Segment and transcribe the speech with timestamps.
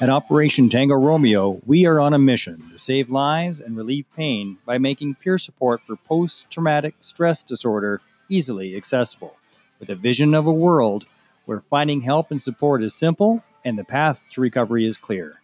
[0.00, 4.58] At Operation Tango Romeo, we are on a mission to save lives and relieve pain
[4.64, 9.34] by making peer support for post traumatic stress disorder easily accessible,
[9.80, 11.06] with a vision of a world
[11.46, 15.40] where finding help and support is simple and the path to recovery is clear.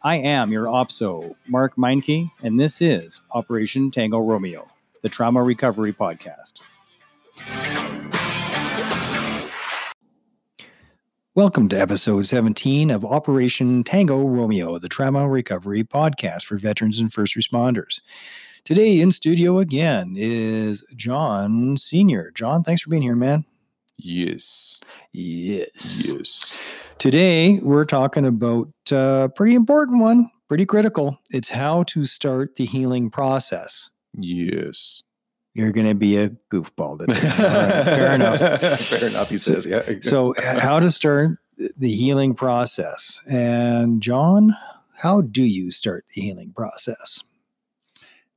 [0.00, 4.68] I am your OPSO, Mark Meinke, and this is Operation Tango Romeo,
[5.02, 6.52] the Trauma Recovery Podcast.
[11.38, 17.12] Welcome to episode 17 of Operation Tango Romeo, the Trauma Recovery Podcast for veterans and
[17.12, 18.00] first responders.
[18.64, 22.32] Today in studio again is John Sr.
[22.32, 23.44] John, thanks for being here, man.
[23.98, 24.80] Yes.
[25.12, 26.12] Yes.
[26.12, 26.58] Yes.
[26.98, 31.20] Today we're talking about a pretty important one, pretty critical.
[31.30, 33.90] It's how to start the healing process.
[34.12, 35.04] Yes.
[35.58, 37.14] You're going to be a goofball today.
[37.14, 38.38] Right, fair enough.
[38.80, 39.66] Fair enough, he says.
[39.66, 39.82] Yeah.
[40.02, 41.38] So, how to start
[41.76, 43.20] the healing process?
[43.26, 44.56] And John,
[44.96, 47.24] how do you start the healing process?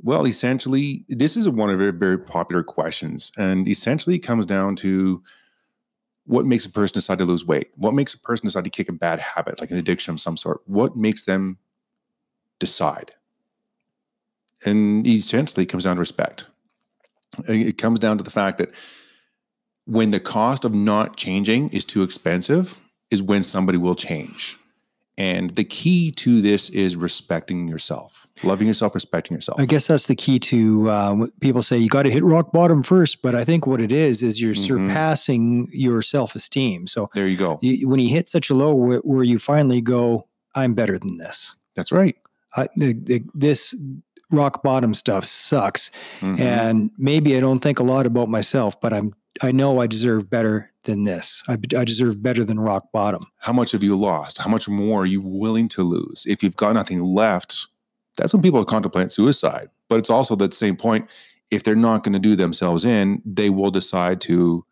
[0.04, 3.32] well, essentially, this is one of very, very popular questions.
[3.38, 5.22] And essentially, it comes down to
[6.26, 7.70] what makes a person decide to lose weight?
[7.76, 10.38] What makes a person decide to kick a bad habit, like an addiction of some
[10.38, 10.62] sort?
[10.66, 11.58] What makes them
[12.60, 13.12] decide?
[14.66, 16.48] And essentially, it comes down to respect.
[17.48, 18.70] It comes down to the fact that
[19.86, 22.78] when the cost of not changing is too expensive,
[23.10, 24.58] is when somebody will change.
[25.18, 29.60] And the key to this is respecting yourself, loving yourself, respecting yourself.
[29.60, 32.82] I guess that's the key to uh, people say you got to hit rock bottom
[32.82, 33.22] first.
[33.22, 34.68] But I think what it is is you're Mhm.
[34.68, 36.88] surpassing your self esteem.
[36.88, 37.60] So, There you go.
[37.62, 41.18] you, when you hit such a low where, where you finally go, I'm better than
[41.18, 41.56] this.
[41.76, 42.16] That's right.
[42.56, 43.76] I, the, the, this
[44.32, 45.92] rock bottom stuff sucks.
[46.22, 46.40] Mhm.
[46.40, 50.30] and maybe I don't think a lot about myself, but I'm I know I deserve
[50.30, 51.42] better than this.
[51.48, 53.24] I, I deserve better than rock bottom.
[53.40, 54.38] How much have you lost?
[54.38, 56.26] How much more are you willing to lose?
[56.28, 57.68] If you've got nothing left,
[58.18, 59.70] that's when people contemplate suicide.
[59.88, 61.10] But it's also that same point.
[61.50, 64.66] If they're not going to do themselves in, they will decide to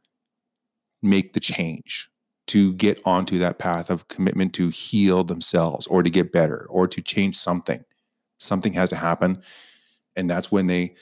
[1.01, 2.09] make the change
[2.47, 6.87] to get onto that path of commitment to heal themselves or to get better or
[6.87, 7.83] to change something.
[8.39, 9.41] Something has to happen.
[10.15, 10.95] And that's when they,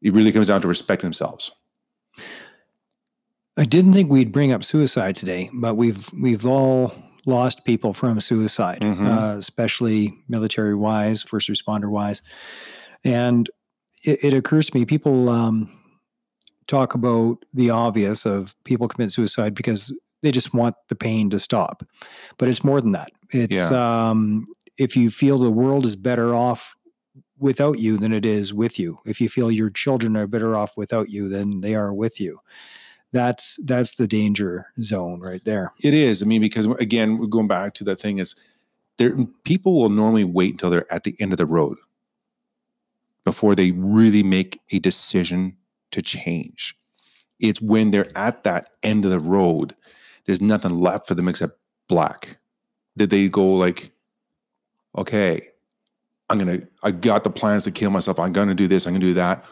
[0.00, 1.50] it really comes down to respect themselves.
[3.56, 6.92] I didn't think we'd bring up suicide today, but we've we've all
[7.24, 9.06] lost people from suicide, Mhm.
[9.06, 12.20] uh, especially military wise, first responder wise,
[13.04, 13.48] and
[14.02, 15.70] it, it occurs to me people um,
[16.66, 21.38] talk about the obvious of people commit suicide because they just want the pain to
[21.38, 21.84] stop,
[22.38, 23.10] but it's more than that.
[23.30, 24.46] It's um,
[24.78, 26.74] if you feel the world is better off
[27.38, 28.98] without you than it is with you.
[29.04, 32.40] If you feel your children are better off without you than they are with you
[33.14, 35.72] that's that's the danger zone right there.
[35.80, 36.20] It is.
[36.22, 38.34] I mean, because again, we're going back to that thing is
[38.98, 41.78] there people will normally wait until they're at the end of the road
[43.24, 45.56] before they really make a decision
[45.92, 46.76] to change.
[47.38, 49.74] It's when they're at that end of the road,
[50.26, 51.58] there's nothing left for them except
[51.88, 52.38] black.
[52.96, 53.90] That they go like,
[54.96, 55.42] okay,
[56.30, 58.18] I'm gonna, I got the plans to kill myself.
[58.18, 58.86] I'm gonna do this.
[58.86, 59.44] I'm gonna do that.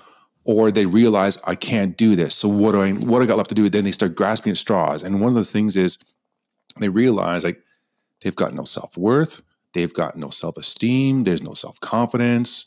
[0.45, 2.35] Or they realize I can't do this.
[2.35, 3.69] So what do I, what do I got left to do?
[3.69, 5.03] Then they start grasping at straws.
[5.03, 5.99] And one of the things is
[6.81, 7.63] they realize like
[8.23, 9.43] they've got no self-worth
[9.73, 12.67] they've got no self-esteem there's no self-confidence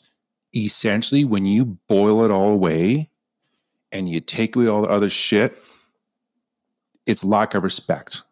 [0.54, 3.10] essentially when you boil it all away
[3.92, 5.62] and you take away all the other shit
[7.06, 8.22] it's lack of respect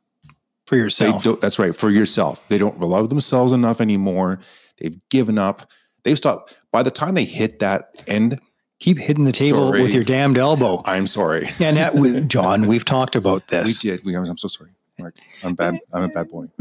[0.67, 1.23] For they yourself.
[1.25, 4.41] don't, that's right for yourself they don't love themselves enough anymore
[4.79, 5.71] they've given up
[6.05, 8.41] they've stopped by the time they hit that end
[8.81, 9.83] Keep hitting the table Sorry.
[9.83, 10.83] with your damned elbow.
[10.85, 13.67] i'm sorry And that, we, John, we've talked about this.
[13.67, 15.17] we did we, i'm so sorry Mark.
[15.43, 16.47] i'm bad i'm a bad boy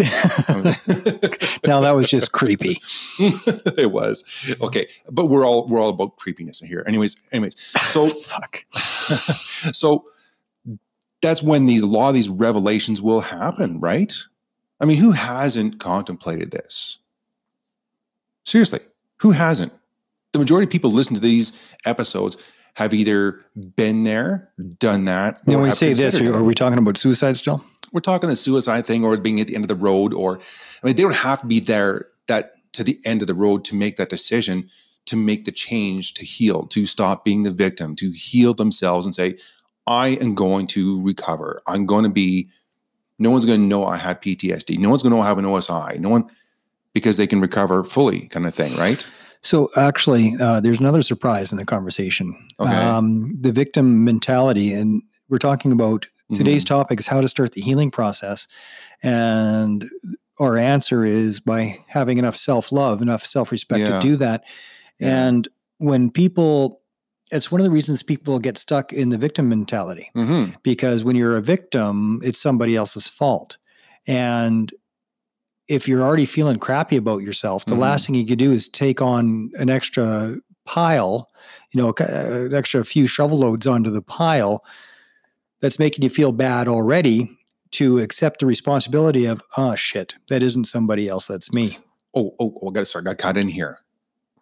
[1.65, 2.79] now that was just creepy.
[3.19, 4.23] it was
[4.61, 7.55] okay but we're all we're all about creepiness in here anyways anyways
[7.87, 8.65] so Fuck.
[9.73, 10.05] so
[11.23, 14.13] that's when these a lot of these revelations will happen right?
[14.79, 16.99] I mean who hasn't contemplated this?
[18.45, 18.81] Seriously
[19.21, 19.73] who hasn't?
[20.33, 21.53] The majority of people listen to these
[21.85, 22.37] episodes
[22.75, 23.43] have either
[23.75, 27.63] been there done that When we say this, are, are we talking about suicide still?
[27.93, 30.39] we're talking the suicide thing or being at the end of the road or
[30.83, 33.63] i mean they don't have to be there that to the end of the road
[33.63, 34.67] to make that decision
[35.05, 39.15] to make the change to heal to stop being the victim to heal themselves and
[39.15, 39.37] say
[39.87, 42.47] i am going to recover i'm going to be
[43.19, 45.37] no one's going to know i have ptsd no one's going to know i have
[45.37, 46.23] an osi no one
[46.93, 49.07] because they can recover fully kind of thing right
[49.45, 52.33] So actually, uh, there's another surprise in the conversation.
[52.61, 52.71] Okay.
[52.71, 56.37] Um, the victim mentality, and we're talking about Mm-hmm.
[56.37, 58.47] today's topic is how to start the healing process,
[59.03, 59.89] and
[60.39, 63.99] our answer is by having enough self love, enough self respect Yeah.
[63.99, 64.43] to do that.
[64.99, 65.27] Yeah.
[65.27, 65.47] And
[65.79, 66.79] when people,
[67.33, 71.15] it's one of the reasons people get stuck in the victim mentality hmm because when
[71.15, 73.57] you're a victim, it's somebody else's fault.
[74.07, 74.73] And
[75.67, 77.79] if you're already feeling crappy about yourself, the Mhm.
[77.79, 81.29] last thing you could do is take on an extra pile,
[81.71, 84.63] you know, uh, an extra few shovel loads onto the pile
[85.61, 87.29] that's making you feel bad already
[87.71, 91.77] to accept the responsibility of, oh shit, that isn't somebody else, that's me.
[92.13, 93.05] Oh, oh, oh, I got to start.
[93.05, 93.79] Got caught in here.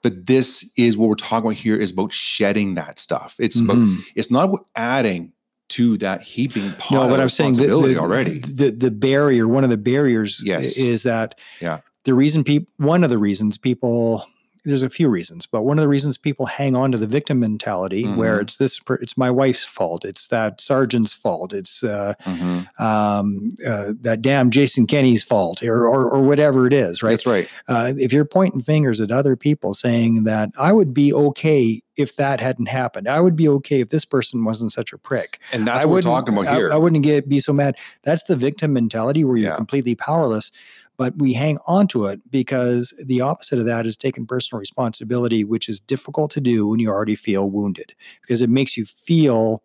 [0.04, 3.36] But this is what we're talking about here is about shedding that stuff.
[3.40, 3.98] It's about Mhm.
[4.16, 5.32] it's not about adding
[5.70, 8.40] to that heaping pile No, but of I'm saying the, the, already.
[8.40, 10.76] The, the barrier, one of the barriers Yes.
[10.78, 11.80] is that Yeah.
[12.04, 14.26] the reason people, one of the reasons people,
[14.64, 17.40] there's a few reasons, but one of the reasons people hang on to the victim
[17.40, 18.42] mentality where Mhm.
[18.44, 22.68] it's this, it's my wife's fault, it's that sergeant's fault, it's uh, Mhm.
[22.80, 27.12] um, uh, that damn Jason Kenney's fault, or, or, or whatever it is, right?
[27.12, 27.50] That's right.
[27.68, 32.16] uh, if you're pointing fingers at other people saying that I would be okay if
[32.18, 35.40] that hadn't happened, I would be okay if this person wasn't such a prick.
[35.52, 36.72] And that's I what we're talking about I- here.
[36.72, 37.76] I, wouldn't get be so mad.
[38.04, 39.56] That's the victim mentality where you're Yeah.
[39.56, 40.52] completely powerless.
[40.98, 45.44] But we hang on to it because the opposite of that is taking personal responsibility,
[45.44, 49.64] which is difficult to do when you already feel wounded because it makes you feel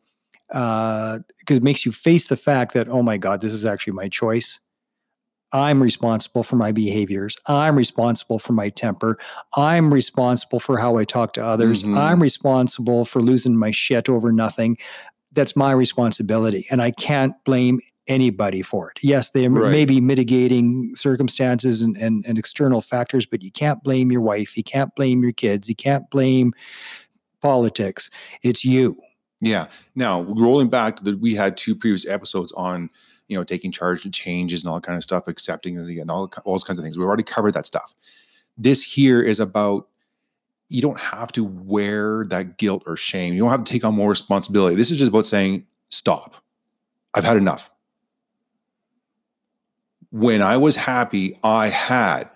[0.52, 3.92] uh because it makes you face the fact that oh my god this is actually
[3.92, 4.60] my choice.
[5.52, 7.36] I'm responsible for my behaviors.
[7.46, 9.18] I'm responsible for my temper.
[9.56, 11.82] I'm responsible for how i talk to others.
[11.82, 11.96] Mhm.
[11.98, 14.78] i'm responsible for losing my shit over nothing.
[15.32, 19.70] That's my responsibility and i can't blame anybody for it yes there Right.
[19.70, 24.56] may be mitigating circumstances and, and, and external factors but you can't blame your wife
[24.56, 26.52] you can't blame your kids you can't blame
[27.40, 28.10] politics
[28.42, 28.96] it's you
[29.40, 29.66] Yeah.
[29.94, 32.88] Now rolling back to the, we had two previous episodes on,
[33.28, 36.30] you know, taking charge of changes and all that kind of stuff, accepting and all,
[36.44, 36.96] all those kinds of things.
[36.96, 37.94] We've already covered that stuff.
[38.56, 39.88] This here is about
[40.70, 43.34] you don't have to wear that guilt or shame.
[43.34, 44.74] You don't have to take on more responsibility.
[44.74, 46.36] This is just about saying, stop.
[47.14, 47.70] I've had enough.
[50.16, 52.30] When I was happy, I had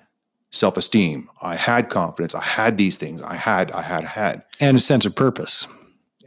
[0.51, 1.31] self-esteem.
[1.41, 2.35] I had confidence.
[2.35, 3.23] I had these things.
[3.23, 4.45] I had, I had, had.
[4.59, 5.67] and a sense of purpose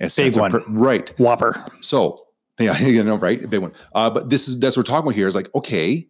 [0.02, 0.52] A of one.
[0.52, 1.14] per- right.
[1.20, 2.26] whopper So
[2.60, 3.74] yeah, you know, right, a big one.
[3.94, 5.28] Uh, but this is that's what we're talking about here.
[5.28, 6.08] Is like, okay,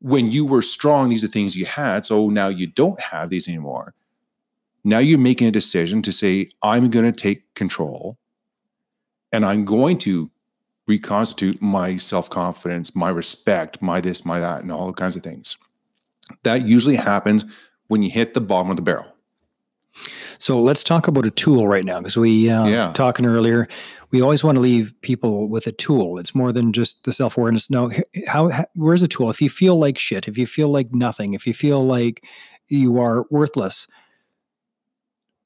[0.00, 2.04] when you were strong, these are things you had.
[2.04, 3.94] So now you don't have these anymore.
[4.84, 8.18] Now you're making a decision to say, I'm going to take control,
[9.32, 10.28] and I'm going to
[10.86, 15.56] reconstitute my self confidence, my respect, my this, my that, and all kinds of things.
[16.44, 17.44] That usually happens
[17.88, 19.06] when you hit the bottom of the barrel.
[20.38, 22.92] So let's talk about a tool right now because we uh, Yeah.
[22.94, 23.68] talking earlier.
[24.10, 26.18] We always want to leave people with a tool.
[26.18, 27.70] It's more than just the self awareness.
[27.70, 27.90] No,
[28.26, 29.30] how, how where's a tool?
[29.30, 32.24] If you feel like shit, if you feel like nothing, if you feel like
[32.68, 33.86] you are worthless,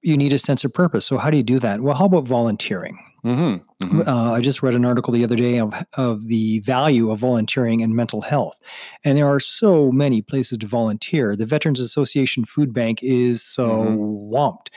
[0.02, 1.04] you need a sense of purpose.
[1.04, 1.80] So how do you do that?
[1.80, 2.98] Well, how about volunteering?
[3.26, 4.08] Mm-hmm.
[4.08, 7.82] Uh, I just read an article the other day of, of the value of volunteering
[7.82, 8.60] and mental health.
[9.04, 11.34] And there are so many places to volunteer.
[11.34, 14.30] The Veterans Association Food Bank is so Mhm.
[14.30, 14.68] whomped.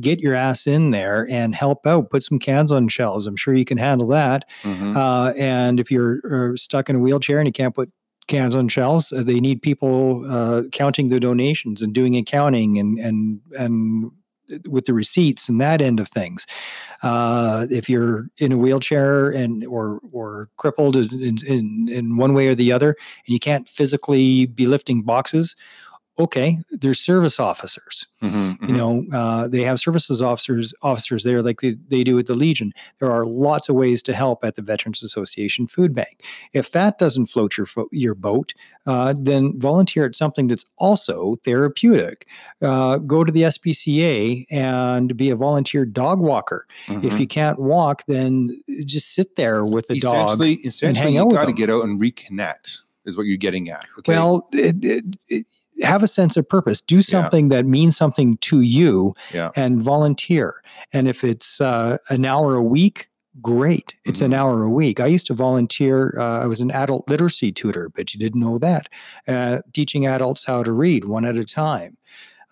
[0.00, 2.10] Get your ass in there and help out.
[2.10, 3.26] Put some cans on shelves.
[3.26, 4.44] I'm sure you can handle that.
[4.62, 4.96] Mm-hmm.
[4.96, 7.90] Uh, and if you're uh, stuck in a wheelchair and you can't put
[8.28, 12.98] cans on shelves, uh, they need people uh, counting the donations and doing accounting and
[12.98, 14.10] and and
[14.68, 16.46] with the receipts and that end of things.
[17.02, 22.48] Uh, if you're in a wheelchair and or or crippled in, in in one way
[22.48, 25.56] or the other, and you can't physically be lifting boxes,
[26.18, 28.64] okay, there's service officers Mm-hmm.
[28.64, 32.34] you know uh, they have services officers officers there like they, they do at the
[32.34, 36.72] legion there are lots of ways to help at the veterans association food bank if
[36.72, 38.54] that doesn't float your your boat
[38.86, 42.26] uh, then volunteer at something that's also therapeutic
[42.62, 48.02] uh, go to the spca and be a volunteer dog walker if you can't walk
[48.08, 50.42] then just sit there with the dog Mm-hmm.
[50.42, 52.80] essentially, essentially, hang you out with got to get out and reconnect.
[53.04, 53.84] Is what you're getting at.
[53.98, 54.14] Okay.
[54.14, 55.46] well it, it, it-
[55.82, 56.80] have a sense of purpose.
[56.80, 59.50] Do something that means something to you Yeah.
[59.56, 60.54] and volunteer.
[60.92, 63.08] And if it's uh, an hour a week
[63.42, 63.94] great.
[64.06, 64.36] It's an Mhm.
[64.38, 64.98] hour a week.
[64.98, 68.56] I used to volunteer uh, i was an adult literacy tutor but you didn't know
[68.58, 68.88] that
[69.28, 71.98] uh, teaching adults how to read one at a time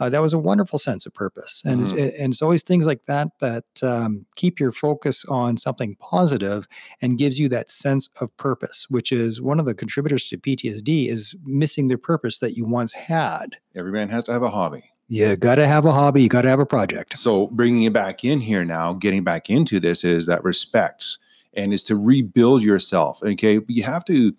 [0.00, 3.04] uh, that was a wonderful sense of purpose and it, and it's always things like
[3.06, 6.66] that that um, keep your focus on something positive
[7.00, 11.10] and gives you that sense of purpose which is one of the contributors to ptsd
[11.10, 14.84] is missing the purpose that you once had Every man has to have a hobby.
[15.08, 17.92] you got to have a hobby you got to have a project So bringing it
[17.92, 21.18] back in here now, getting back into this is that respect
[21.54, 23.22] and is to rebuild yourself.
[23.22, 24.34] Okay, you have to.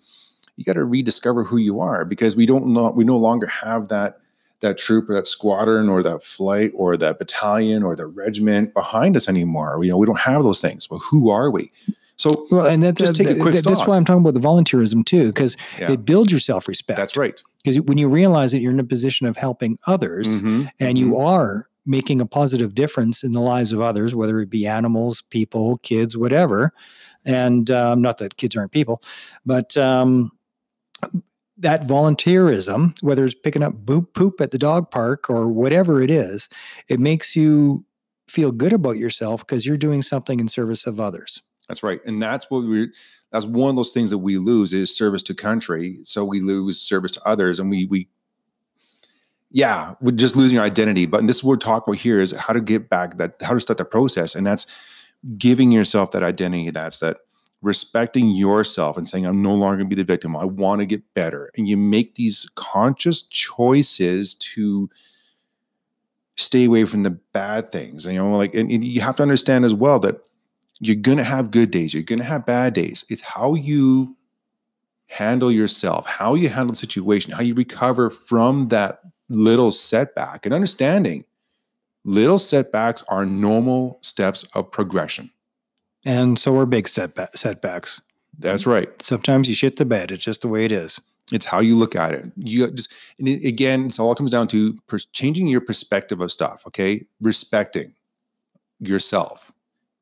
[0.56, 3.88] you got to rediscover who you are because we don't know we no longer have
[3.88, 4.18] that
[4.60, 9.16] that troop or that squadron or that flight or that battalion or the regiment behind
[9.16, 9.78] us anymore.
[9.82, 10.86] You know, we don't have those things.
[10.86, 11.70] But who are we?
[12.16, 14.40] So Well, and that, Just take a quick that- That's why I'm talking about the
[14.40, 16.96] volunteerism too, because yeah, it builds your self respect.
[16.96, 17.42] that's right.
[17.62, 21.10] Because when you realize that you're in a position of helping others Mhm, and you
[21.10, 21.20] mhm.
[21.26, 25.78] are making a positive difference in the lives of others, whether it be animals, people,
[25.82, 26.72] kids, whatever.
[27.24, 29.02] And um, not that kids aren't people,
[29.44, 30.30] but um,
[31.58, 36.10] that volunteerism, whether it's picking up poop, poop at the dog park or whatever it
[36.10, 36.48] is,
[36.88, 37.84] it makes you
[38.28, 41.40] feel good about yourself because you're doing something in service of others.
[41.68, 42.00] That's right.
[42.04, 42.88] And that's what we
[43.32, 45.98] that's one of those things that we lose is service to country.
[46.04, 48.08] So we lose service to others and we we
[49.50, 51.06] yeah, we're just losing our identity.
[51.06, 53.78] But this we're talking about here is how to get back that how to start
[53.78, 54.34] the process.
[54.34, 54.66] And that's
[55.38, 56.70] giving yourself that identity.
[56.70, 57.18] That's that
[57.62, 60.36] respecting yourself and saying, I'm no longer gonna be the victim.
[60.36, 61.50] I want to get better.
[61.56, 64.88] And you make these conscious choices to
[66.36, 68.04] stay away from the bad things.
[68.04, 70.20] And, You know, like and, and you have to understand as well that
[70.80, 74.16] you're going to have good days you're going to have bad days it's how you
[75.08, 80.54] handle yourself how you handle the situation how you recover from that little setback and
[80.54, 81.24] understanding
[82.04, 85.30] little setbacks are normal steps of progression
[86.06, 88.00] And so are big setba- setbacks.
[88.38, 90.10] that's right Sometimes you shit the bed.
[90.12, 90.98] It's just the way it is.
[91.32, 94.46] it's how you look at it you just and it, again it's all comes down
[94.46, 97.92] to pers- changing your perspective of stuff okay respecting
[98.78, 99.50] yourself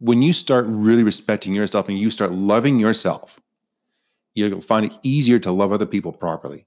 [0.00, 3.40] when you start really respecting yourself and you start loving yourself
[4.34, 6.66] you'll find it easier to love other people properly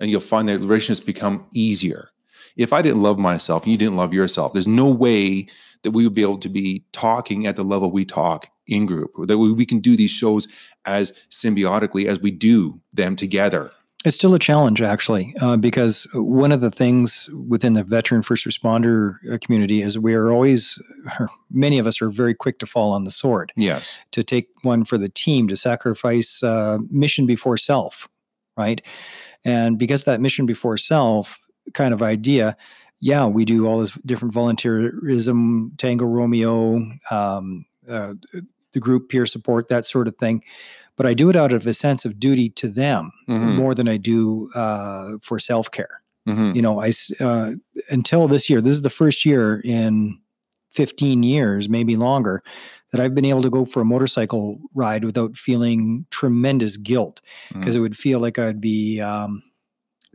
[0.00, 2.08] and you'll find that relationships become easier
[2.56, 5.46] if i didn't love myself and you didn't love yourself there's no way
[5.82, 9.12] that we would be able to be talking at the level we talk in group
[9.26, 10.48] that we, we can do these shows
[10.84, 13.70] as symbiotically as we do them together.
[14.04, 18.44] It's still a challenge, actually, uh, because one of the things within the veteran first
[18.44, 20.76] responder uh, community is we are always,
[21.52, 24.00] many of us are very quick to fall on the sword, yes.
[24.12, 28.08] To take one for the team, to sacrifice uh, mission before self,
[28.56, 28.82] right?
[29.44, 31.38] And because that mission before self
[31.74, 32.56] kind of idea,
[33.00, 36.76] yeah, we do all this different volunteerism, Tango Romeo,
[37.10, 38.14] um, uh,
[38.72, 40.42] the group peer support, that sort of thing.
[40.96, 43.56] But I do it out of a sense of duty to them Mhm.
[43.56, 46.02] more than I do uh, for self care.
[46.28, 46.54] Mhm.
[46.54, 47.52] You know, I uh,
[47.90, 50.18] until this year, this is the first year in
[50.70, 52.42] 15 years, maybe longer,
[52.92, 57.20] that I've been able to go for a motorcycle ride without feeling tremendous guilt
[57.52, 57.78] because Mhm.
[57.78, 59.42] it would feel like I'd be um,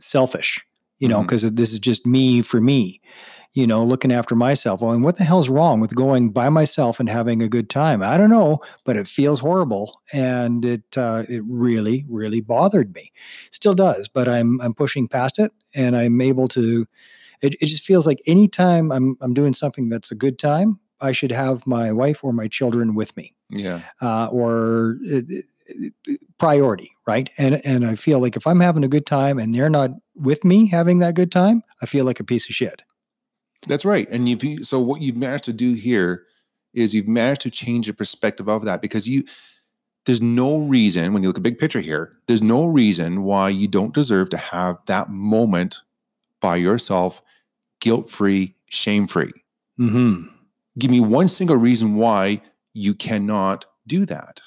[0.00, 0.60] selfish,
[0.98, 3.00] you know, because this is just me for me,
[3.52, 4.80] you know, looking after myself.
[4.80, 8.02] Well, and what the hell's wrong with going by myself and having a good time?
[8.02, 13.12] I don't know, but it feels horrible, and it uh, it really, really bothered me.
[13.50, 16.86] Still does, but I'm I'm pushing past it, and I'm able to.
[17.40, 21.12] It, it just feels like anytime I'm I'm doing something that's a good time, I
[21.12, 25.20] should have my wife or my children with me yeah uh, or uh,
[26.38, 27.30] priority, right?
[27.38, 30.44] And and I feel like if I'm having a good time and they're not with
[30.44, 32.82] me having that good time, I feel like a piece of shit.
[33.66, 34.08] That's right.
[34.10, 36.24] And you so what you've managed to do here
[36.74, 39.24] is you've managed to change the perspective of that because you
[40.06, 43.68] there's no reason when you look at big picture here, there's no reason why you
[43.68, 45.82] don't deserve to have that moment
[46.40, 47.20] by yourself,
[47.80, 49.32] guilt-free, shame-free.
[49.76, 50.22] hmm
[50.78, 52.40] Give me one single reason why
[52.72, 54.40] you cannot do that.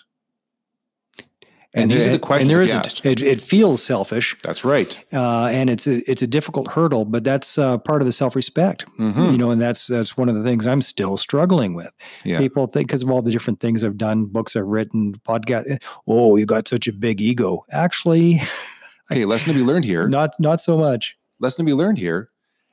[1.73, 3.05] And, these are the questions And there you isn't.
[3.05, 5.01] It, it feels selfish, That's right.
[5.13, 8.35] uh, and it's a it's a difficult hurdle, but that's uh, part of the self
[8.35, 9.31] respect, Mhm.
[9.31, 11.91] you know, and that's that's one of the things I'm still struggling with.
[12.25, 12.39] Yeah.
[12.39, 15.81] People think because of all the different things I've done, books I've written, podcast.
[16.07, 17.65] Oh, you got such a big ego.
[17.71, 18.41] Actually,
[19.11, 20.07] Okay, lesson to be learned here.
[20.19, 21.15] not not so much.
[21.39, 22.29] lesson to be learned here.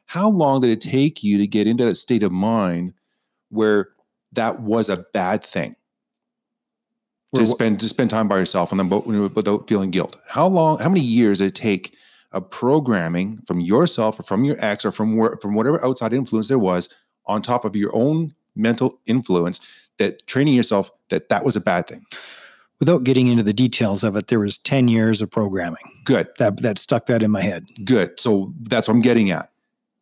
[0.07, 2.95] How long did it take you to get into that state of mind
[3.51, 3.91] where
[4.33, 5.77] that was a bad thing
[7.35, 10.17] to spend to spend time by yourself and then without feeling guilt?
[10.27, 10.79] How long?
[10.79, 11.95] How many years did it take
[12.33, 16.49] of programming from yourself or from your ex or from where, from whatever outside influence
[16.49, 16.89] there was
[17.27, 19.61] on top of your own mental influence
[19.99, 22.05] that training yourself that that was a bad thing?
[22.81, 26.29] without getting into the details of it, there was 10 years of programming Good.
[26.39, 27.67] that, that stuck that in my head.
[27.85, 28.19] Good.
[28.19, 29.51] So that's what I'm getting at.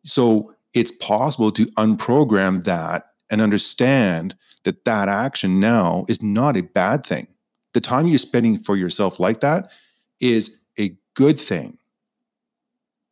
[0.03, 4.35] So it's possible to unprogram that and understand
[4.67, 7.25] that that action now is not a bad thing.
[7.73, 9.71] The time you're spending for yourself like that
[10.19, 11.77] is a good thing.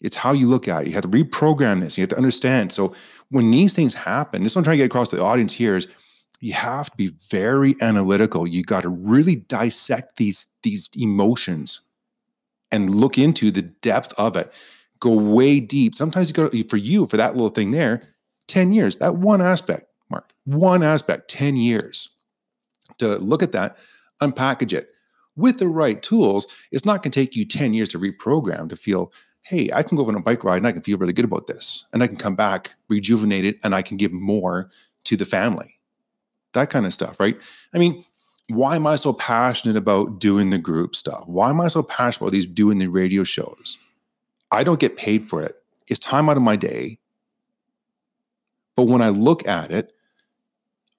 [0.01, 0.87] It's how you look at it.
[0.87, 1.97] You have to reprogram this.
[1.97, 2.73] You have to understand.
[2.73, 2.93] So
[3.29, 5.53] when these things happen, this is what I'm trying to get across to the audience
[5.53, 5.87] here is
[6.41, 8.45] you have to be very analytical.
[8.45, 11.79] You got to really dissect these these emotions
[12.69, 14.51] and look into the depth of it.
[14.99, 15.95] Go way deep.
[15.95, 18.15] Sometimes you go for you for that little thing there,
[18.49, 18.97] 10 years.
[18.97, 22.09] That one aspect, Mark, one aspect, 10 years.
[22.99, 23.77] To look at that,
[24.21, 24.89] unpackage it
[25.35, 28.75] with the right tools, it's not going to take you 10 years to reprogram to
[28.75, 31.25] feel, hey, I can go on a bike ride and I can feel really good
[31.25, 31.85] about this.
[31.93, 34.69] And I can come back rejuvenated and I can give more
[35.05, 35.79] to the family.
[36.53, 37.37] That kind of stuff, right?
[37.73, 38.05] I mean,
[38.49, 41.23] why am I so passionate about doing the group stuff?
[41.27, 43.77] Why am I so passionate about these doing the radio shows?
[44.51, 45.55] I don't get paid for it.
[45.87, 46.99] It's time out of my day.
[48.75, 49.94] But when I look at it,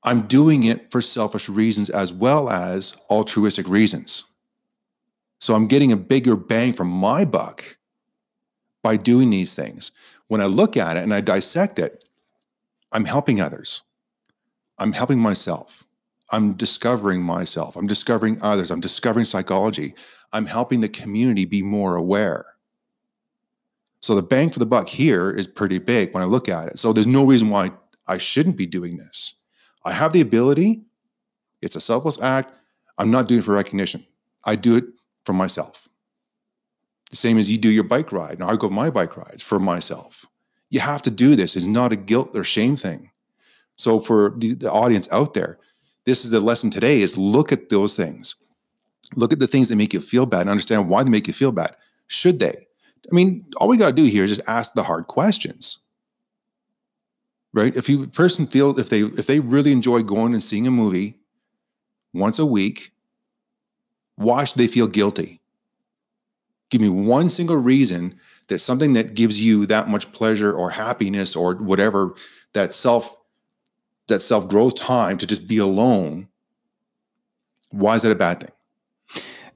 [0.07, 4.25] I'm doing it for selfish reasons as well as altruistic reasons.
[5.41, 7.65] So I'm getting a bigger bang for my buck
[8.83, 9.91] by doing these things.
[10.29, 12.09] When I look at it and I dissect it,
[12.93, 13.83] I'm helping others.
[14.79, 15.85] I'm helping myself.
[16.31, 17.77] I'm discovering myself.
[17.77, 18.71] I'm discovering others.
[18.71, 19.95] I'm discovering psychology.
[20.33, 22.47] I'm helping the community be more aware.
[24.01, 26.79] So the bang for the buck here is pretty big when I look at it.
[26.79, 27.73] So there's no reason why
[28.07, 29.35] I shouldn't be doing this.
[29.87, 30.83] I have the ability.
[31.62, 32.52] It's a selfless act.
[32.99, 34.05] I'm not doing it for recognition.
[34.45, 34.85] I do it
[35.25, 35.88] for myself.
[37.11, 38.40] The same as you do your bike ride.
[38.40, 40.26] Now I go my bike rides for myself.
[40.71, 41.55] You have to do this.
[41.55, 43.11] It's not a guilt or shame thing.
[43.76, 45.59] So for the, the audience out there,
[46.05, 48.35] this is the lesson today is look at those things.
[49.14, 51.33] Look at the things that make you feel bad and understand why they make you
[51.33, 51.76] feel bad.
[52.09, 52.66] Should they?
[53.11, 55.86] I mean, all we got to do here is just ask the hard questions
[57.57, 57.75] right?
[57.75, 61.19] If you person feel if they if they really enjoy going and seeing a movie
[62.13, 62.93] once a week,
[64.17, 65.41] why should they feel guilty?
[66.71, 68.17] Give me one single reason
[68.49, 72.15] that something that gives you that much pleasure or happiness or whatever
[72.53, 73.17] that self
[74.09, 76.29] that self growth time to just be alone.
[77.71, 78.56] Why is that a bad thing?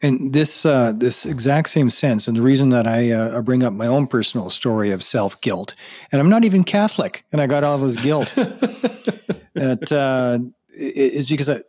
[0.03, 3.75] And this uh, this exact same sense, and the reason that I uh, bring up
[3.75, 5.75] my own personal story of self guilt,
[6.11, 8.33] and I'm not even Catholic, and I got all this guilt,
[9.55, 10.39] that uh,
[10.75, 11.61] is because I,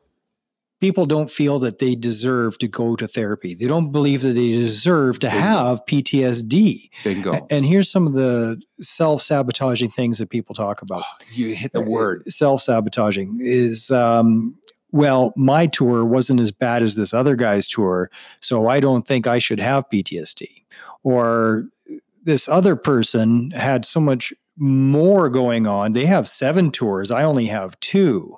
[0.81, 3.53] people don't feel that they deserve to go to therapy.
[3.53, 5.41] They don't believe that they deserve to Bingo.
[5.41, 6.89] have PTSD.
[7.03, 7.47] Bingo.
[7.49, 11.03] And here's some of the self sabotaging things that people talk about.
[11.05, 12.23] Oh, you hit the word.
[12.29, 14.57] Self sabotaging is um,
[14.91, 19.27] well, my tour wasn't as bad as this other guy's tour, so I don't think
[19.27, 20.47] I should have PTSD.
[21.03, 21.65] Or
[22.23, 25.93] this other person had so much more going on.
[25.93, 28.37] They have seven tours, I only have two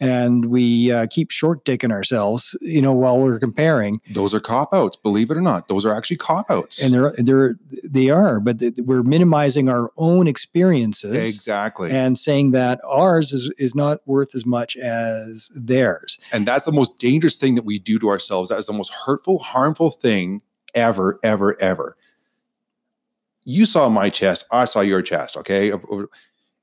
[0.00, 4.00] and we uh, keep short dicking ourselves, you know, while we're comparing.
[4.10, 5.68] Those are cop outs, believe it or not.
[5.68, 10.26] Those are actually cop outs, and they're they're they are, but we're minimizing our own
[10.26, 16.18] experiences exactly, and saying that ours is is not worth as much as theirs.
[16.32, 18.50] And that's the most dangerous thing that we do to ourselves.
[18.50, 20.42] That is the most hurtful, harmful thing
[20.74, 21.96] ever, ever, ever.
[23.44, 24.46] You saw my chest.
[24.52, 25.36] I saw your chest.
[25.36, 25.72] Okay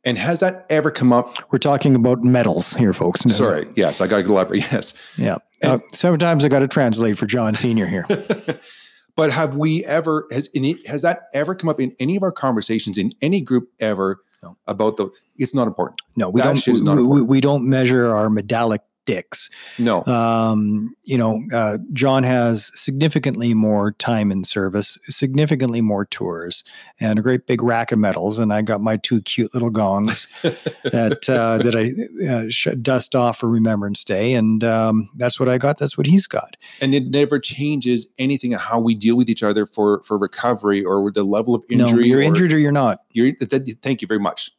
[0.05, 1.51] and has that ever come up?
[1.51, 3.21] We're talking about medals here, folks.
[3.33, 3.67] Sorry.
[3.75, 4.59] Yes, I got to elaborate.
[4.71, 4.93] Yes.
[5.17, 5.37] Yeah.
[5.61, 8.05] And, uh, sometimes I got to translate for John Senior here.
[9.15, 12.31] but have we ever has any has that ever come up in any of our
[12.31, 14.55] conversations in any group ever no.
[14.67, 15.09] about the?
[15.37, 15.99] It's not important.
[16.15, 16.97] No, we that don't.
[16.97, 19.49] We, we, we, don't measure our medallic dicks.
[19.79, 20.05] No.
[20.05, 26.63] Um, you know, uh, John has significantly more time in service, significantly more tours,
[26.99, 28.37] and a great big rack of medals.
[28.37, 33.39] And I got my two cute little gongs that uh, that I uh, dust off
[33.39, 35.79] for Remembrance Day, and um, that's what I got.
[35.79, 36.55] That's what he's got.
[36.79, 41.11] And it never changes anything how we deal with each other for for recovery or
[41.11, 42.01] the level of injury.
[42.01, 42.99] No, you're or, injured or you're not.
[43.11, 43.33] You're.
[43.81, 44.51] Thank you very much.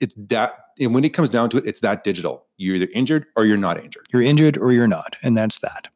[0.00, 2.43] It's that and when it comes down to it, it's that digital.
[2.56, 4.06] You're either injured or you're not injured.
[4.12, 5.88] You're injured or you're not, and that's that.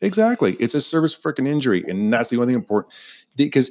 [0.00, 0.54] Exactly.
[0.54, 2.94] It's a service freaking injury, and that's the only thing important.
[3.36, 3.70] Because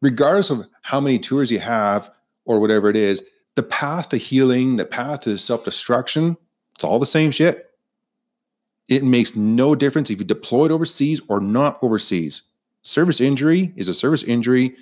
[0.00, 2.10] regardless of how many tours you have
[2.44, 3.22] or whatever it is,
[3.56, 6.36] the path to healing, the path to self destruction,
[6.74, 7.70] it's all the same shit.
[8.88, 12.42] It makes no difference if you deployed overseas or not overseas.
[12.82, 14.74] Service injury is a service injury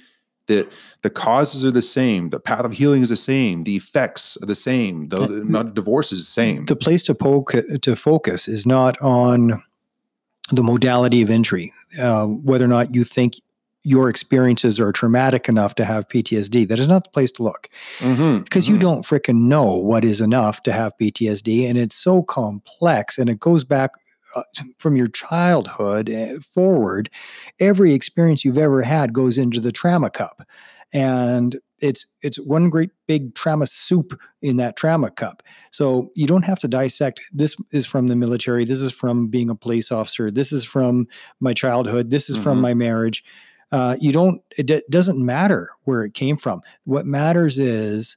[0.48, 0.68] the
[1.02, 4.46] the causes are the same the path of healing is the same the effects are
[4.46, 7.94] the same the, the amount of divorce is the same the place to poke to
[7.94, 9.62] focus is not on
[10.50, 13.34] the modality of injury uh, whether or not you think
[13.84, 16.68] your experiences are traumatic enough to have PTSD.
[16.68, 18.72] That is not the place to look because mm-hmm, mm-hmm.
[18.72, 23.30] you don't freaking know what is enough to have PTSD, and it's so complex, and
[23.30, 23.92] it goes back
[24.38, 27.11] uh, from your childhood eh, forward,
[27.61, 30.42] every experience you've ever had goes into the trauma cup.
[30.92, 35.42] And it's it's one great big trauma soup in that trauma cup.
[35.70, 37.20] So you don't have to dissect.
[37.33, 38.64] This is from the military.
[38.64, 40.31] This is from being a police officer.
[40.31, 41.07] This is from
[41.40, 42.11] my childhood.
[42.11, 42.44] This is mm-hmm.
[42.44, 43.22] from my marriage.
[43.70, 44.40] Uh, you don't.
[44.57, 46.62] It d- doesn't matter where it came from.
[46.85, 48.16] What matters is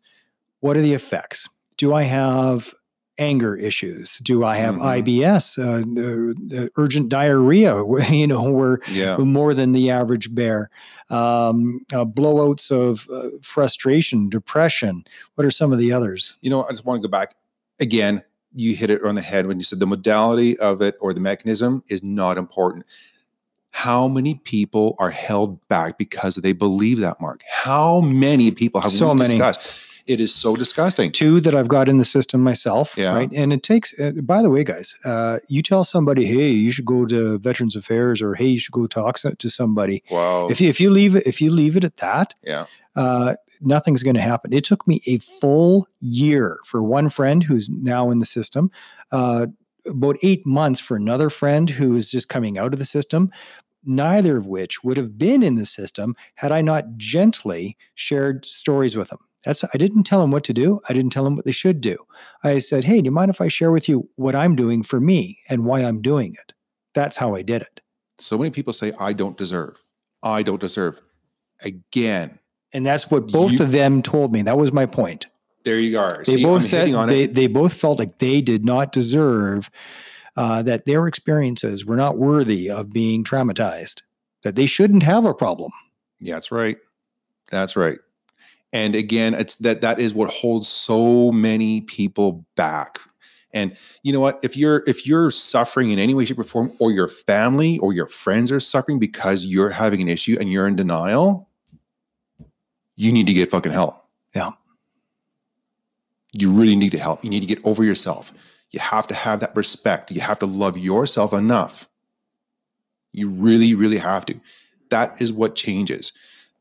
[0.62, 1.48] what are the effects.
[1.78, 2.74] Do I have
[3.22, 4.18] anger issues?
[4.24, 4.82] Do I have Mhm.
[4.82, 7.76] IBS, uh, uh, urgent diarrhea?
[8.12, 9.18] You know, where Yeah.
[9.18, 10.70] more than the average bear.
[11.10, 15.04] Um, uh, blowouts of uh, frustration, depression.
[15.36, 16.38] What are some of the others?
[16.42, 17.36] You know, I just want to go back
[17.80, 18.24] again.
[18.54, 21.22] You hit it on the head when you said the modality of it or the
[21.22, 22.86] mechanism is not important.
[23.70, 27.42] How many people are held back because they believe that, Mark?
[27.50, 29.40] How many people have So we many.
[30.08, 31.12] It is so disgusting.
[31.12, 32.96] Two that I've got in the system myself.
[32.98, 33.14] Yeah.
[33.14, 33.32] Right.
[33.34, 36.86] And it takes, uh, by the way, guys, uh, you tell somebody, hey, you should
[36.86, 40.04] go to Veterans Affairs or hey, you should go talk to somebody.
[40.10, 40.50] Wow.
[40.50, 42.66] If you, if you leave it, if you leave it at that, yeah.
[42.96, 44.54] uh, nothing's going to happen.
[44.54, 48.72] It took me a full year for one friend who's now in the system,
[49.12, 49.48] uh,
[49.86, 53.32] about eight months for another friend who is just coming out of the system.
[53.84, 58.96] Neither of which would have been in the system had I not gently shared stories
[58.96, 59.20] with them.
[59.46, 60.82] That's I didn't tell them what to do.
[60.88, 61.98] I didn't tell them what they should do.
[62.44, 65.00] I said, "Hey, do you mind if I share with you what I'm doing for
[65.00, 66.54] me and why I'm doing it?"
[66.94, 67.82] That's how I did it.
[68.20, 69.84] So many people say, I don't deserve.
[70.24, 70.98] I don't deserve.
[71.64, 72.38] Again,
[72.74, 74.42] And that's what both You- of them told me.
[74.44, 75.28] That was my point.
[75.64, 76.24] there you are.
[76.26, 79.70] they See, both I'm said they, they both felt like they did not deserve
[80.36, 84.02] uh, that their experiences were not worthy of being traumatized
[84.44, 85.72] that they shouldn't have a problem
[86.20, 86.78] Yeah, that's right.
[87.52, 88.00] That's right.
[88.74, 93.00] And again, it's that that is what holds so many people back.
[93.54, 94.40] And you know what?
[94.44, 97.92] If you're if you're suffering in any way, shape, or form, or your family or
[97.92, 101.50] your friends are suffering because you're having an issue and you're in denial,
[102.96, 104.06] you need to get fucking help.
[104.34, 104.52] Yeah.
[106.32, 107.24] You really need to help.
[107.24, 108.32] You need to get over yourself.
[108.72, 110.12] You have to have that respect.
[110.12, 111.90] You have to love yourself enough.
[113.12, 114.40] You really, really have to.
[114.92, 116.14] That is what changes.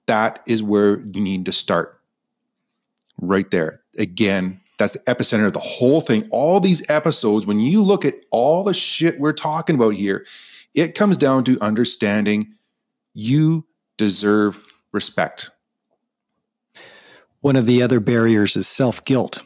[0.07, 2.00] That is where you need to start.
[3.21, 3.83] Right there.
[3.99, 6.27] Again, that's the epicenter of the whole thing.
[6.31, 10.25] All these episodes, when you look at all the shit we're talking about here,
[10.75, 12.53] it comes down to understanding
[13.15, 13.67] you
[13.99, 14.59] deserve
[14.93, 15.51] respect.
[17.43, 19.43] one of the other barriers is self-guilt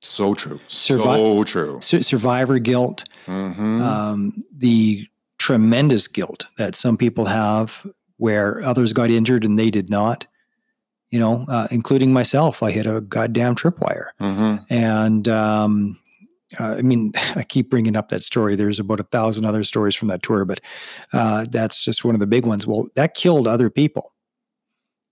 [0.00, 0.58] So true.
[0.68, 1.78] Survi- so true.
[1.80, 3.80] Su- survivor guilt Mhm.
[3.82, 5.06] um, the
[5.38, 10.26] tremendous guilt that some people have where others got injured and they did not
[11.10, 14.64] you know uh, including myself i hit a goddamn tripwire Mhm.
[14.70, 15.98] And um,
[16.58, 18.56] uh, I mean, I keep bringing up that story.
[18.56, 20.60] There's about a thousand other stories from that tour, but
[21.12, 22.66] uh, that's just one of the big ones.
[22.66, 24.12] Well, that killed other people,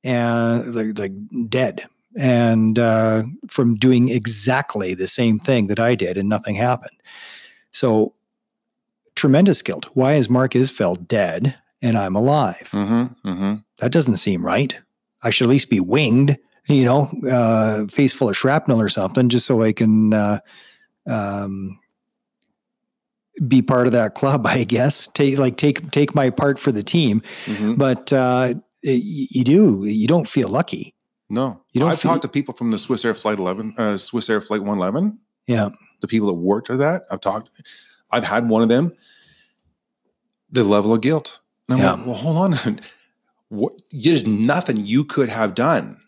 [0.05, 1.13] and like, like
[1.49, 6.97] dead, and uh, from doing exactly the same thing that I did, and nothing happened.
[7.73, 8.15] So
[9.15, 9.87] tremendous guilt.
[9.95, 12.69] Why is Mark Isfeld dead and I'm alive?
[12.73, 13.15] Mhm.
[13.25, 13.65] Mhm.
[13.79, 14.75] that doesn't seem right.
[15.27, 16.37] I should at least be winged,
[16.69, 20.39] you know, uh, face full of shrapnel or something, just so I can uh,
[21.09, 21.79] um,
[23.49, 24.47] be part of that club.
[24.59, 27.23] I guess take like take take my part for the team.
[27.47, 27.77] Mhm.
[27.77, 30.95] But uh, you do you don't feel lucky.
[31.29, 34.41] No, You don't I've feel- talked to people from the Swissair Flight 11, uh, Swissair
[34.47, 35.19] Flight 111.
[35.49, 37.51] Yeah, The people that worked at that, I've talked.
[38.13, 38.93] I've had one of them.
[40.53, 41.41] The level of guilt.
[41.69, 41.93] And I'm Yeah.
[41.95, 42.53] like, well, hold on.
[43.49, 43.73] what?
[43.91, 45.99] There's nothing you could have done.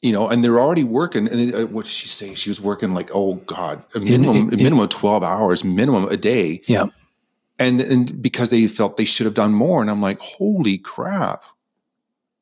[0.00, 1.28] You know, and they're already working.
[1.28, 2.34] And uh, what did she say?
[2.34, 6.04] She was working like, oh God, a minimum, in- a minimum of 12 hours, minimum
[6.08, 6.60] a day.
[6.66, 6.86] yeah,
[7.58, 11.44] and and because they felt they should have done more and i'm like holy crap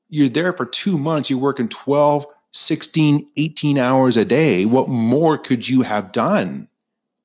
[0.09, 5.37] you're there for two months you're working 12 16 18 hours a day what more
[5.37, 6.69] could you have done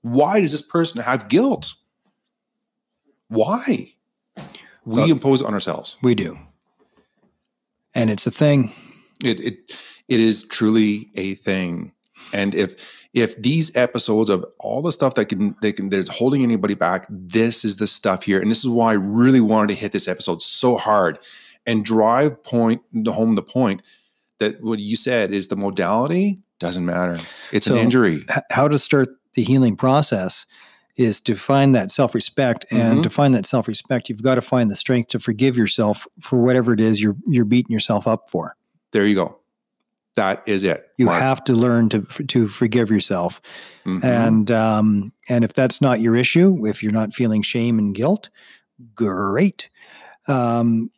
[0.01, 1.75] why does this person have guilt
[3.27, 3.93] why
[4.83, 6.37] we impose it on ourselves we do,
[7.95, 8.71] and it's a thing.
[9.23, 11.93] it, it it is truly a thing.
[12.33, 16.43] And if if these episodes of all the stuff that can they can that's holding
[16.43, 18.41] anybody back this is the stuff here.
[18.41, 21.17] And this is why i really wanted to hit this episode so hard
[21.65, 23.81] and drive point home the point
[24.39, 27.19] that what you said is the modality doesn't matter.
[27.51, 28.25] It's an injury.
[28.51, 30.45] how to start the healing process
[30.97, 33.03] is to find that self-respect and Mhm.
[33.03, 36.73] to find that self-respect you've got to find the strength to forgive yourself for whatever
[36.73, 38.55] it is you're you're beating yourself up for
[38.91, 39.37] there you go
[40.15, 41.21] that is it you Mark.
[41.21, 43.41] have to learn to to forgive yourself
[43.85, 44.03] Mhm.
[44.03, 48.29] and um and if that's not your issue if you're not feeling shame and guilt
[48.93, 49.69] great
[50.27, 50.89] um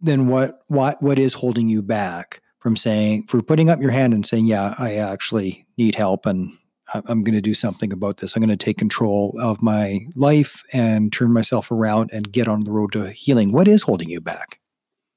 [0.00, 4.12] then what what what is holding you back from saying for putting up your hand
[4.12, 6.50] and saying yeah i actually need help and
[6.94, 8.34] I'm going to do something about this.
[8.34, 12.64] I'm going to take control of my life and turn myself around and get on
[12.64, 13.52] the road to healing.
[13.52, 14.58] What is holding you back?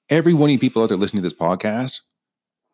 [0.10, 2.01] Every one of you people out there listening to this podcast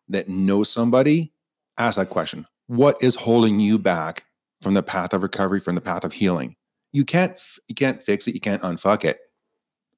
[0.08, 1.32] that know somebody,
[1.78, 2.46] ask that question.
[2.66, 4.24] What is holding you back
[4.62, 6.56] from the path of recovery, from the path of healing?
[6.92, 9.18] You can't you can't fix it, you can't unfuck it.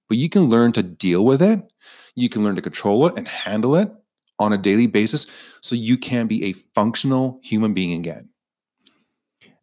[0.08, 1.72] But you can learn to deal with it.
[2.16, 3.90] You can learn to control it and handle it
[4.38, 5.26] on a daily basis
[5.62, 8.28] so you can be a functional human being again.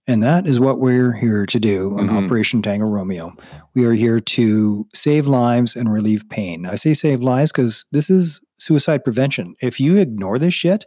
[0.10, 2.26] And that is what we're here to do on Mhm.
[2.26, 3.36] Operation Tango Romeo.
[3.76, 6.66] We are here to save lives and relieve pain.
[6.66, 9.56] I say save lives because this is suicide prevention.
[9.62, 10.86] If you ignore this shit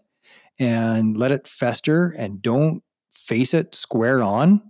[0.59, 4.63] and let it fester and don't face it square on,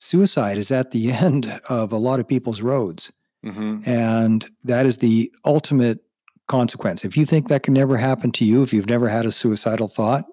[0.00, 3.12] suicide is at the end of a lot of people's roads.
[3.44, 3.88] Mm-hmm.
[3.88, 6.00] And that is the ultimate
[6.48, 7.04] consequence.
[7.04, 9.88] If you think that can never happen to you, if you've never had a suicidal
[9.88, 10.24] thought,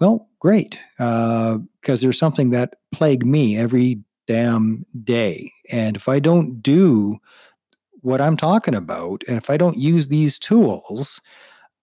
[0.00, 0.78] well, great.
[0.98, 5.52] Uh, because there's something that plague me every damn day.
[5.70, 7.18] And if I don't do
[8.00, 11.20] what I'm talking about, and if I don't use these tools,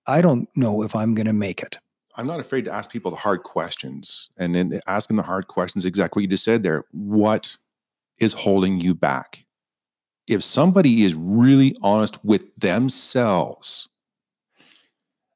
[0.07, 1.77] I don't know if I'm going to make it.
[2.15, 4.31] I'm not afraid to ask people the hard questions.
[4.39, 6.85] And then asking the hard questions, exactly what you just said there.
[6.91, 7.55] What
[8.19, 9.45] is holding you back?
[10.27, 13.89] If somebody is really honest with themselves,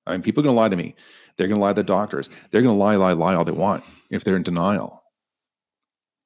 [0.08, 0.96] I mean, people are going to lie to me.
[1.42, 2.30] They're going to lie to the doctors.
[2.52, 5.02] They're going to lie, lie, lie all they want if they're in denial.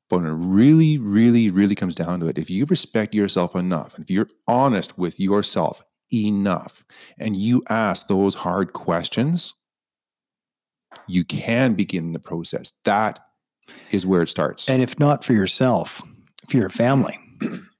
[0.09, 3.95] But when it really, really, really comes down to it, if you respect yourself enough,
[3.95, 6.83] and if you're honest with yourself enough,
[7.17, 9.53] and you ask those hard questions,
[11.07, 12.73] you can begin the process.
[12.83, 13.21] That
[13.91, 14.67] is where it starts.
[14.69, 16.01] And if not for yourself,
[16.49, 17.17] for your family,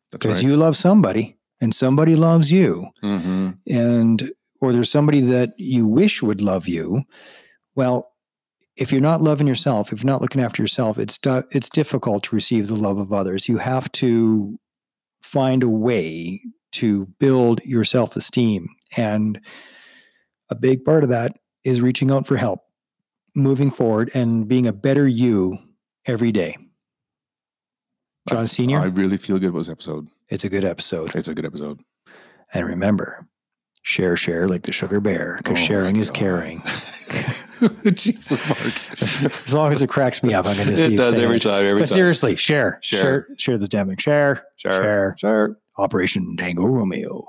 [0.09, 0.43] because right.
[0.45, 4.31] you love somebody and somebody loves you, hmm and
[4.65, 7.03] or there's somebody that you wish would love you
[7.75, 8.11] well
[8.75, 11.19] if you're not loving yourself if you're not looking after yourself it's
[11.51, 13.47] it's difficult to receive the love of others.
[13.47, 14.59] You have to
[15.25, 16.41] find a way
[16.73, 18.67] to build your self-esteem.
[18.95, 19.39] And
[20.49, 22.59] a big part of that is reaching out for help
[23.35, 25.57] moving forward and being a better you
[26.05, 26.57] every day.
[28.29, 28.79] John senior?
[28.79, 30.07] I really feel good about this episode.
[30.29, 31.15] it's a good episode.
[31.15, 31.81] It's a good episode.
[32.53, 33.27] And remember,
[33.85, 36.61] share, share like the sugar bear, because Oh sharing is caring.
[37.93, 38.73] Jesus, Mark.
[38.91, 41.65] As long as it cracks me up, I'm going to see it does every time.
[41.65, 41.95] Every But time.
[41.95, 42.99] seriously, share, Share.
[43.01, 43.97] share, share this damn thing.
[43.97, 44.71] Share, Sure.
[44.71, 45.15] share.
[45.17, 45.57] Sure.
[45.77, 47.25] Operation Tango Romeo.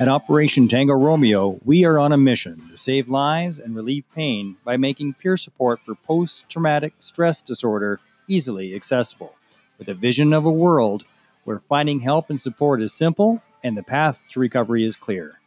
[0.00, 4.56] At Operation Tango Romeo, we are on a mission to save lives and relieve pain
[4.64, 9.36] by making peer support for post traumatic stress disorder easily accessible,
[9.78, 11.04] with a vision of a world
[11.44, 15.38] where finding help and support is simple and the path to recovery is clear.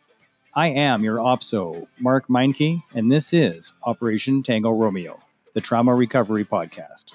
[0.54, 5.20] I am your OPSO, Mark Meinke, and this is Operation Tango Romeo,
[5.56, 7.08] the Trauma Recovery Podcast.